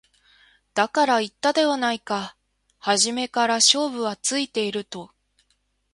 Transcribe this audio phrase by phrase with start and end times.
[0.73, 2.35] だから言ったではないか
[2.79, 5.11] 初めから勝負はついていると